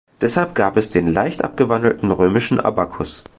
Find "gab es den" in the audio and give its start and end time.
0.55-1.05